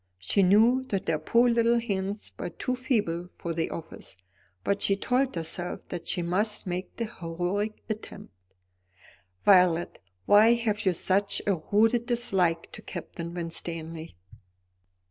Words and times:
She 0.17 0.41
knew 0.41 0.83
that 0.85 1.07
her 1.09 1.19
poor 1.19 1.47
little 1.47 1.77
hands 1.79 2.31
were 2.39 2.49
too 2.49 2.75
feeble 2.75 3.29
for 3.37 3.53
the 3.53 3.69
office; 3.69 4.15
but 4.63 4.81
she 4.81 4.95
told 4.95 5.35
herself 5.35 5.81
that 5.89 6.07
she 6.07 6.23
must 6.23 6.65
make 6.65 6.95
the 6.97 7.05
heroic 7.05 7.83
attempt. 7.87 8.33
"Violet, 9.45 9.99
why 10.25 10.55
have 10.55 10.87
you 10.87 10.93
such 10.93 11.43
a 11.45 11.53
rooted 11.71 12.07
dislike 12.07 12.71
to 12.71 12.81
Captain 12.81 13.31
Winstanley?" 13.35 14.17